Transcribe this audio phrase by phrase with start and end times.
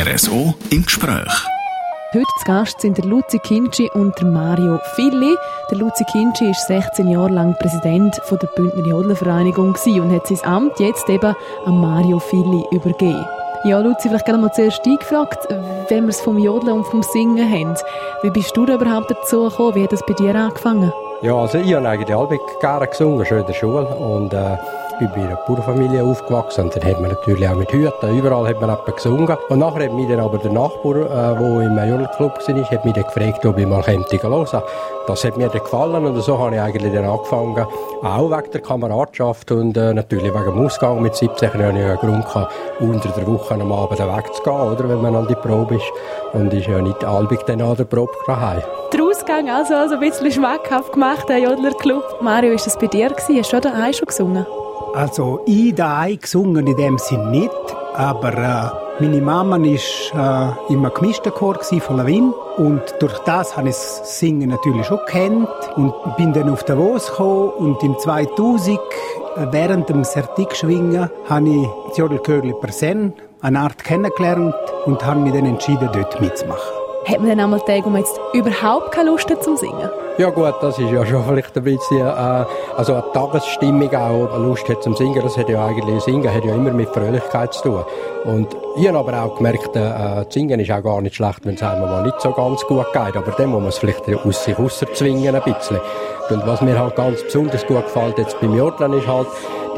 [0.00, 1.46] RSO im Gespräch.
[2.14, 5.36] Heute zu Gast sind der Luzi Kinci und der Mario Filli.
[5.70, 10.40] Der Luzi Kinci ist 16 Jahre lang Präsident von der Bündner Jodlervereinigung und hat sein
[10.44, 11.36] Amt jetzt eben
[11.66, 13.26] an Mario Filli übergeben.
[13.64, 15.46] Ja, Luzi, vielleicht gerne mal zuerst eingefragt,
[15.90, 17.76] wenn wir es vom Jodeln und vom Singen haben.
[18.22, 19.74] Wie bist du da überhaupt dazu gekommen?
[19.74, 20.90] Wie hat das bei dir angefangen?
[21.20, 23.84] Ja, also ich habe eigentlich alle gerne gesungen, schon in der Schule.
[23.84, 24.56] Und äh,
[25.00, 28.60] bin bei einer Bauernfamilie aufgewachsen und dann hat man natürlich auch mit Hüten, überall hat
[28.60, 29.36] man etwas gesungen.
[29.48, 32.94] Und nachher hat mich dann aber der Nachbar, der äh, im Jodelclub war, hat mich
[32.94, 34.62] dann gefragt, ob ich mal könnte hören
[35.06, 37.66] Das hat mir dann gefallen und so habe ich eigentlich dann angefangen,
[38.02, 41.00] auch wegen der Kameradschaft und äh, natürlich wegen dem Ausgang.
[41.00, 45.00] Mit 17 hatte ich einen Grund, gehabt, unter der Woche am Abend wegzugehen, oder, wenn
[45.00, 45.92] man an die Probe ist.
[46.34, 48.62] Und ist ja nicht albig dann an der Probe daheim.
[48.92, 52.20] Der Ausgang also, also ein bisschen schmackhaft gemacht, der Jodlerclub.
[52.20, 53.38] Mario, ist das bei dir gewesen?
[53.38, 54.46] Hast du daheim schon gesungen?
[54.94, 57.50] Also ich daheim gesungen in dem Sinn nicht,
[57.94, 63.68] aber äh, meine Mama war äh, im gemischten Chor von Lawin und durch das habe
[63.68, 68.78] ich das Singen natürlich schon kennt und bin dann auf Davos gekommen und im 2000
[69.36, 74.54] äh, während dem Sertik-Schwingen habe ich das Jodelchörli Persen eine Art kennengelernt
[74.86, 76.80] und habe mich dann entschieden, dort mitzumachen.
[77.06, 79.88] Hat man dann einmal Tage, wo man jetzt überhaupt keine Lust hat zum Singen?
[80.20, 82.44] Ja gut, das ist ja schon vielleicht ein bisschen, äh,
[82.76, 86.54] also eine Tagesstimmung auch, Lust hat zum Singen, das hat ja eigentlich, Singen hat ja
[86.54, 87.84] immer mit Fröhlichkeit zu tun.
[88.24, 91.62] Und ich habe aber auch gemerkt, äh, Singen ist auch gar nicht schlecht, wenn es
[91.62, 94.58] einem mal nicht so ganz gut geht, aber dann muss man es vielleicht aus sich
[94.58, 95.80] rauszwingen ein bisschen.
[96.28, 99.26] Und was mir halt ganz besonders gut gefällt jetzt beim Jodeln ist halt,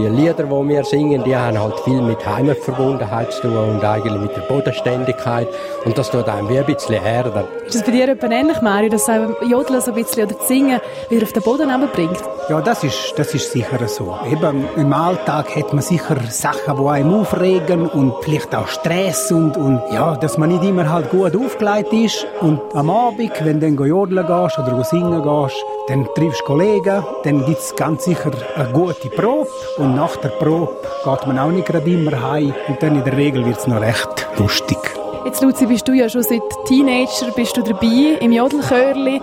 [0.00, 4.20] die Lieder, die wir singen, die haben halt viel mit Heimatverbundenheit zu tun und eigentlich
[4.20, 5.48] mit der Bodenständigkeit.
[5.84, 7.44] Und das tut einem wie ein bisschen erden.
[7.66, 10.80] Ist das bei dir etwa ähnlich, Mario, dass einem Jodeln so ein bisschen oder Singen
[11.08, 12.20] wieder auf den Boden bringt?
[12.48, 14.18] Ja, das ist, das ist sicher so.
[14.30, 19.56] Eben, im Alltag hat man sicher Sachen, die einem aufregen und vielleicht auch Stress und,
[19.56, 22.26] und ja, dass man nicht immer halt gut aufgelegt ist.
[22.40, 25.56] Und am Abend, wenn du dann jodeln gehst oder singen gehst,
[25.90, 30.28] dann triffst du Kollegen, dann gibt es ganz sicher eine gute Probe und nach der
[30.28, 33.66] Probe geht man auch nicht gerade immer heim und dann in der Regel wird es
[33.66, 34.78] noch recht lustig.
[35.24, 39.20] Jetzt, Luzi, bist du ja schon seit Teenager bist du dabei im Jodelchörli.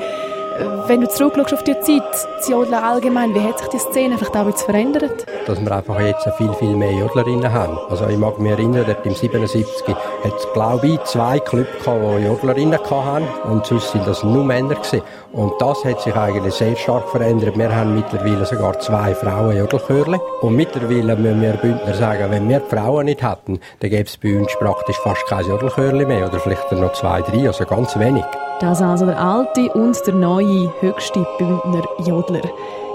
[0.87, 2.01] Wenn du zurückschaust auf die Zeit,
[2.37, 5.25] das Jodeln allgemein, wie hat sich die Szene auch jetzt verändert?
[5.45, 7.77] Dass wir einfach jetzt viel, viel mehr Jodlerinnen haben.
[7.89, 12.01] Also ich mag mich erinnern, dort im 77 hat es, glaube ich, zwei Clubs gehabt,
[12.17, 15.03] die Jodlerinnen hatten und sonst sind das nur Männer gewesen.
[15.31, 17.57] Und das hat sich eigentlich sehr stark verändert.
[17.57, 20.19] Wir haben mittlerweile sogar zwei Frauen Jodelchörli.
[20.41, 24.17] Und mittlerweile müssen wir Bündner sagen, wenn wir die Frauen nicht hätten, dann gäbe es
[24.17, 28.25] bei uns praktisch fast kein Jodelchörli mehr oder vielleicht noch zwei, drei, also ganz wenig.
[28.59, 30.46] Das also der alte und der neue
[30.79, 32.41] höchste Bündner Jodler.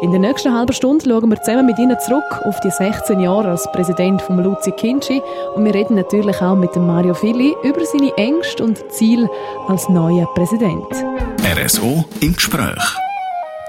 [0.03, 3.51] In der nächsten halben Stunde schauen wir zusammen mit Ihnen zurück auf die 16 Jahre
[3.51, 5.23] als Präsident von Luzi Kinci
[5.55, 9.29] und wir reden natürlich auch mit dem Mario Fili über seine Ängste und Ziele
[9.69, 10.87] als neuer Präsident.
[11.57, 13.02] RSO im Gespräch.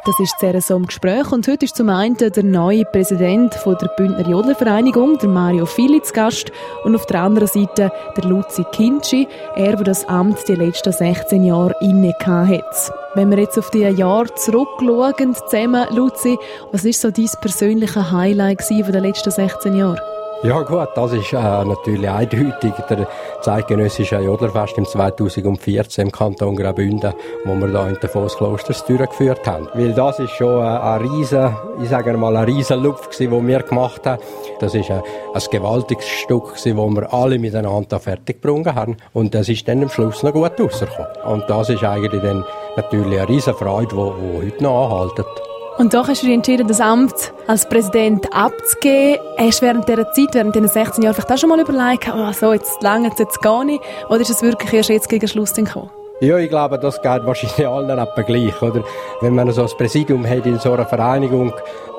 [0.06, 3.88] Das ist das RSO im Gespräch und heute ist zum einen der neue Präsident der
[3.96, 6.52] Bündner Jodlervereinigung, der Mario Fili, zu Gast
[6.84, 11.46] und auf der anderen Seite der Luzi Kinci, er, der das Amt die letzten 16
[11.46, 12.94] Jahre inne hat.
[13.16, 16.38] Wenn wir jetzt auf die Jahre zurückschauen, zusammen, Luzi,
[16.74, 20.02] was ist so dein persönliches Highlight von den letzten 16 Jahren?
[20.44, 23.08] Ja gut, das ist äh, natürlich eindeutig der
[23.40, 27.14] zeitgenössische Jodlerfest im 2014 im Kanton Graubünden,
[27.46, 29.70] wo wir da in den Vossklosters durchgeführt haben.
[29.74, 33.48] Weil das ist schon äh, ein riesen, ich sage mal, ein riesen Lupf gewesen, den
[33.48, 34.22] wir gemacht haben.
[34.60, 35.02] Das ist ein,
[35.34, 38.98] ein gewaltiges Stück gewesen, wo wir alle miteinander fertig gebracht haben.
[39.14, 41.08] Und das ist dann am Schluss noch gut rausgekommen.
[41.26, 42.44] Und das ist eigentlich dann
[42.76, 45.53] natürlich eine riesen Freude, die heute noch anhaltet.
[45.84, 49.20] Und doch hast du dich entschieden, das Amt als Präsident abzugeben.
[49.38, 52.32] Hast du während dieser Zeit, während diesen 16 Jahren, vielleicht auch schon mal überlegt, oh,
[52.32, 53.84] so, jetzt lange, jetzt, jetzt gar nicht?
[54.08, 55.90] Oder ist es wirklich erst jetzt gegen Schluss gekommen?
[56.22, 58.82] Ja, ich glaube, das geht wahrscheinlich allen etwa gleich, oder?
[59.20, 61.52] Wenn man so ein Präsidium hat in so einer Vereinigung,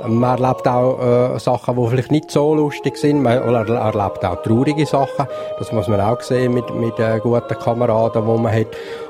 [0.07, 4.87] man erlebt auch äh, Sachen, die vielleicht nicht so lustig sind, man erlebt auch traurige
[4.87, 5.27] Sachen.
[5.59, 8.69] Das muss man auch sehen mit, mit äh, guten Kameraden, die man hat.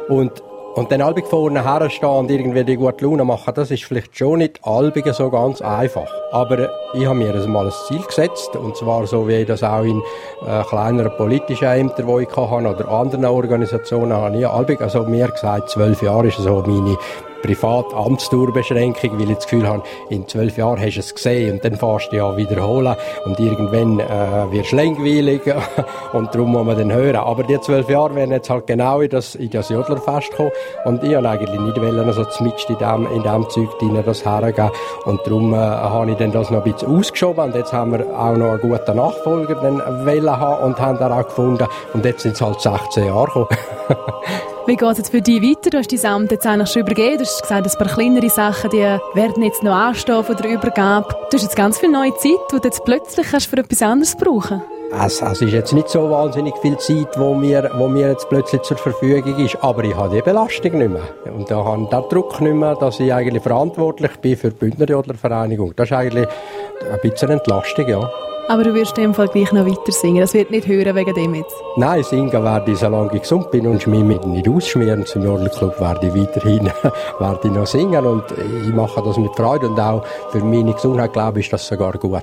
[0.09, 0.43] Und
[0.75, 4.39] und dann albig vorne herstehen und irgendwie die gute Laune machen, das ist vielleicht schon
[4.39, 6.11] nicht albig so ganz einfach.
[6.33, 9.63] Aber ich habe mir das mal als Ziel gesetzt, und zwar so wie ich das
[9.63, 10.03] auch in
[10.47, 15.29] äh, kleineren politischen Ämtern, die ich hatte, oder anderen Organisationen, habe ich albig, also mir
[15.29, 16.97] gesagt, zwölf Jahre ist so meine
[17.45, 21.65] privat Amtsdauerbeschränkung, weil ich das Gefühl habe, in zwölf Jahren hast du es gesehen und
[21.65, 22.97] dann fährst du ja wiederholen
[23.27, 25.43] und irgendwann äh, wirst du langweilig
[26.15, 27.17] und darum muss man dann hören.
[27.17, 30.53] Aber die zwölf Jahre werden jetzt halt genau in das, in das Jodlerfest kommen
[30.87, 34.25] und ich wollte eigentlich nicht wollen, also zumindest in dem, in dem Zeug rein, das
[34.25, 34.71] hergeben
[35.05, 38.07] und darum äh, habe ich dann das noch ein bisschen ausgeschoben und jetzt haben wir
[38.19, 42.23] auch noch einen guten Nachfolger dann wollen haben und haben dann auch gefunden und jetzt
[42.23, 43.49] sind es halt 16 Jahre gekommen.
[44.67, 45.69] Wie geht es jetzt für dich weiter?
[45.69, 47.19] Du hast dein Amt jetzt eigentlich schon übergeben.
[47.19, 51.09] Du hast gesagt, ein paar kleinere Sachen die werden jetzt noch anstehen von der Übergabe.
[51.31, 54.17] Du hast jetzt ganz viel neue Zeit, die du jetzt plötzlich kannst für etwas anderes
[54.17, 54.63] brauchen
[55.03, 58.63] es, es ist jetzt nicht so wahnsinnig viel Zeit, wo mir, wo mir jetzt plötzlich
[58.63, 61.03] zur Verfügung ist, aber ich habe die Belastung nicht mehr.
[61.35, 64.57] Und da habe ich den Druck nicht mehr, dass ich eigentlich verantwortlich bin für die
[64.57, 65.75] Bündnerjodlervereinigung.
[65.75, 68.09] Das ist eigentlich ein bisschen Entlastung, ja.
[68.47, 70.21] Aber du wirst in dem Fall gleich noch weiter singen.
[70.21, 71.55] Das wird nicht hören wegen dem jetzt.
[71.77, 75.07] Nein, singen werde ich, solange ich gesund bin und mich nicht ausschmieren.
[75.07, 76.71] Zum Jodlerclub werde ich weiterhin
[77.19, 78.25] werde ich noch singen und
[78.67, 81.93] ich mache das mit Freude und auch für meine Gesundheit, glaube ich, ist das sogar
[81.93, 82.23] gut.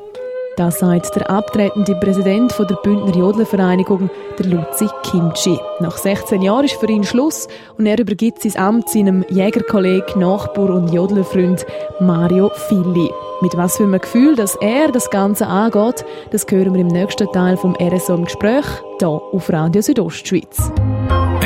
[0.61, 5.57] Das sagt der abtretende Präsident der Bündner Jodlervereinigung, der Luzi Kimchi.
[5.79, 7.47] Nach 16 Jahren ist für ihn Schluss
[7.79, 11.65] und er übergibt sein Amt seinem Jägerkollegen, Nachbar und Jodlerfreund
[11.99, 13.09] Mario Filli.
[13.41, 17.31] Mit was für einem Gefühl, dass er das Ganze angeht, das hören wir im nächsten
[17.31, 18.65] Teil vom RSO im Gespräch,
[18.99, 20.71] hier auf Radio Südostschweiz.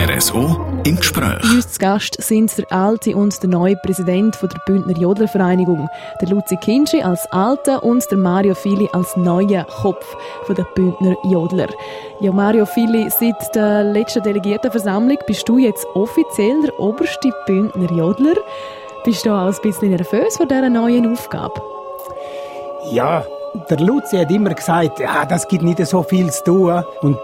[0.10, 1.40] RSO im Gespräch.
[1.42, 5.90] Bei uns zu Gast sind der alte und der neue Präsident der Bündner Jodlervereinigung,
[6.22, 10.16] der Luzi Kinschi als alter und der Mario Fili als neuer Kopf
[10.48, 11.70] der Bündner Jodler.
[12.20, 18.36] Ja, Mario Fili, seit der letzten Delegiertenversammlung bist du jetzt offiziell der oberste Bündner Jodler.
[19.04, 21.62] Bist du auch ein bisschen nervös vor dieser neuen Aufgabe?
[22.92, 23.26] Ja,
[23.70, 26.84] der Luzi hat immer gesagt, ja, das gibt nicht so viel zu tun.
[27.02, 27.18] Und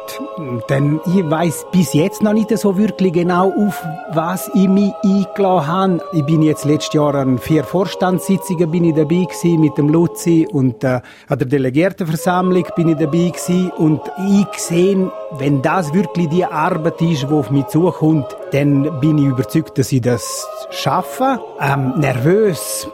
[0.67, 3.83] dann, ich weiß bis jetzt noch nicht so wirklich genau, auf
[4.13, 6.01] was ich mich eingeladen habe.
[6.13, 10.47] Ich bin jetzt letztes Jahr an vier Vorstandssitzungen bin ich dabei gewesen mit dem Luzi
[10.51, 13.71] und äh, an der Delegiertenversammlung bin ich dabei gewesen.
[13.77, 19.17] Und ich sehe, wenn das wirklich die Arbeit ist, die auf mich zukommt, dann bin
[19.17, 21.39] ich überzeugt, dass ich das schaffe.
[21.59, 22.87] Ähm, nervös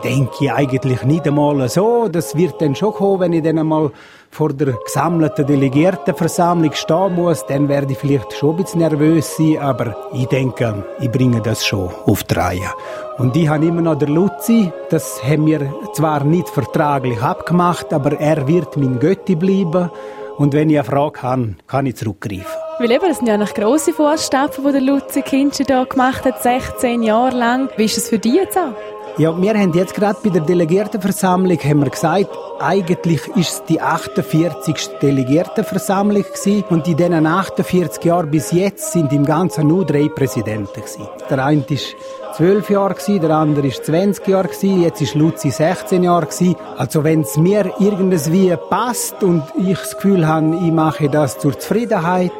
[0.00, 2.08] denke ich eigentlich nicht einmal so.
[2.08, 3.90] Das wird dann schon kommen, wenn ich dann einmal
[4.30, 9.58] vor der gesammelten Delegiertenversammlung stehen muss, dann werde ich vielleicht schon ein bisschen nervös sein,
[9.58, 12.70] aber ich denke, ich bringe das schon auf die Reihe.
[13.18, 18.18] Und ich habe immer noch der Luzi, das haben wir zwar nicht vertraglich abgemacht, aber
[18.18, 19.90] er wird mein Götti bleiben
[20.38, 22.46] und wenn ich eine Frage habe, kann ich zurückgreifen.
[22.78, 26.42] Weil eben, das sind ja noch grosse Fußstapfen, die der Luzi Kinscher hier gemacht hat,
[26.42, 27.68] 16 Jahre lang.
[27.76, 28.72] Wie ist es für dich jetzt auch?
[29.18, 32.30] Ja, wir haben jetzt gerade bei der Delegiertenversammlung haben wir gesagt,
[32.60, 34.98] eigentlich ist es die 48.
[35.02, 40.72] Delegiertenversammlung gewesen und in diesen 48 Jahren bis jetzt sind im Ganzen nur drei Präsidenten
[40.72, 41.06] gewesen.
[41.28, 41.94] Der eine ist
[42.38, 46.56] zwölf Jahre gewesen, der andere ist 20 Jahre gewesen, jetzt ist Luzi 16 Jahre gewesen.
[46.78, 51.58] Also wenn es mir irgendwie passt und ich das Gefühl habe, ich mache das zur
[51.58, 52.32] Zufriedenheit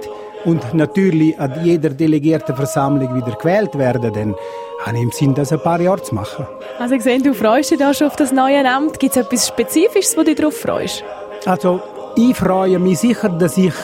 [0.46, 4.34] und natürlich an jeder Delegiertenversammlung wieder gewählt werden, dann
[4.84, 6.46] habe ich im Sinn, das ein paar Jahre zu machen.
[6.79, 8.99] Also ich sehe, du freust dich da schon auf das neue Amt.
[8.99, 11.05] Gibt es etwas Spezifisches, wo du dich darauf freust?
[11.46, 11.81] Also
[12.17, 13.75] ich freue mich sicher, dass ich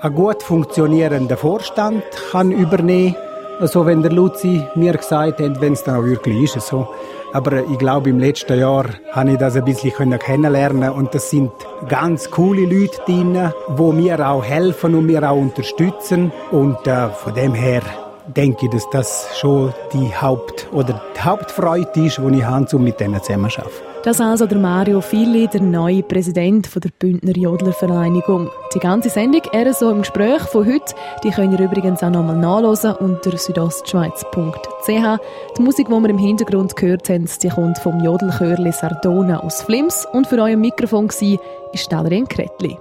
[0.00, 3.22] einen gut funktionierenden Vorstand kann übernehmen kann.
[3.60, 6.88] Also wenn der Luzi mir gesagt hat, wenn es dann auch wirklich ist, so.
[7.32, 11.50] Aber ich glaube, im letzten Jahr habe ich das ein bisschen kennenlernen und das sind
[11.88, 16.30] ganz coole Leute drin, die mir auch helfen und mir auch unterstützen.
[16.50, 17.82] Und äh, von dem her
[18.28, 22.84] denke ich, dass das schon die Haupt- oder die Hauptfreude ist, die ich habe, um
[22.84, 23.92] mit denen zusammenzuarbeiten.
[24.04, 28.50] Das also der Mario Fili, der neue Präsident der Bündner Jodlervereinigung.
[28.74, 30.92] Die ganze Sendung «Er so im Gespräch» von heute,
[31.22, 34.88] die könnt ihr übrigens auch nochmal nachlesen unter südostschweiz.ch.
[34.88, 40.04] Die Musik, die wir im Hintergrund gehört haben, die kommt vom Jodelchörli Sardona aus Flims
[40.12, 42.76] und für euer Mikrofon war Adrian Kretli.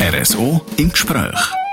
[0.00, 1.63] RSO im Gespräch.